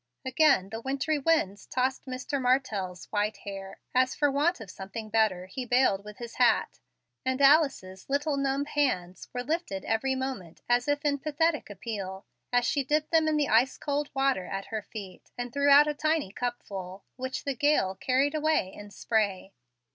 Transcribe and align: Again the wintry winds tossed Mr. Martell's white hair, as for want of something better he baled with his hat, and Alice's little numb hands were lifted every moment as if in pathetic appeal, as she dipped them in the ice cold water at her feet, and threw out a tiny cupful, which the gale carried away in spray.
Again 0.25 0.69
the 0.69 0.81
wintry 0.81 1.19
winds 1.19 1.67
tossed 1.67 2.07
Mr. 2.07 2.41
Martell's 2.41 3.05
white 3.11 3.37
hair, 3.45 3.79
as 3.93 4.15
for 4.15 4.31
want 4.31 4.59
of 4.59 4.71
something 4.71 5.09
better 5.11 5.45
he 5.45 5.63
baled 5.63 6.03
with 6.03 6.17
his 6.17 6.37
hat, 6.37 6.79
and 7.23 7.39
Alice's 7.39 8.09
little 8.09 8.35
numb 8.35 8.65
hands 8.65 9.29
were 9.31 9.43
lifted 9.43 9.85
every 9.85 10.15
moment 10.15 10.61
as 10.67 10.87
if 10.87 11.05
in 11.05 11.19
pathetic 11.19 11.69
appeal, 11.69 12.25
as 12.51 12.65
she 12.65 12.83
dipped 12.83 13.11
them 13.11 13.27
in 13.27 13.37
the 13.37 13.49
ice 13.49 13.77
cold 13.77 14.09
water 14.15 14.47
at 14.47 14.65
her 14.73 14.81
feet, 14.81 15.29
and 15.37 15.53
threw 15.53 15.69
out 15.69 15.85
a 15.87 15.93
tiny 15.93 16.31
cupful, 16.31 17.03
which 17.15 17.43
the 17.43 17.53
gale 17.53 17.93
carried 17.93 18.33
away 18.33 18.73
in 18.73 18.89
spray. 18.89 19.53